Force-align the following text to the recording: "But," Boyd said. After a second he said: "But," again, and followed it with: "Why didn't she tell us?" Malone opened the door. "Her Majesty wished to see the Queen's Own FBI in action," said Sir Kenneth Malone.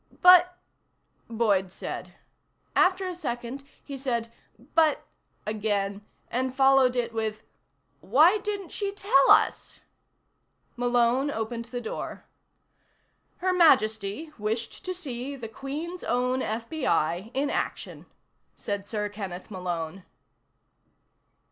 "But," 0.23 0.57
Boyd 1.29 1.71
said. 1.71 2.15
After 2.75 3.05
a 3.05 3.13
second 3.13 3.63
he 3.83 3.95
said: 3.99 4.31
"But," 4.73 5.05
again, 5.45 6.03
and 6.31 6.55
followed 6.55 6.95
it 6.95 7.13
with: 7.13 7.43
"Why 7.99 8.39
didn't 8.39 8.69
she 8.69 8.91
tell 8.93 9.29
us?" 9.29 9.81
Malone 10.75 11.29
opened 11.29 11.65
the 11.65 11.81
door. 11.81 12.25
"Her 13.45 13.53
Majesty 13.53 14.31
wished 14.39 14.83
to 14.85 14.93
see 14.95 15.35
the 15.35 15.47
Queen's 15.47 16.03
Own 16.03 16.39
FBI 16.39 17.29
in 17.35 17.51
action," 17.51 18.07
said 18.55 18.87
Sir 18.87 19.07
Kenneth 19.07 19.51
Malone. 19.51 20.03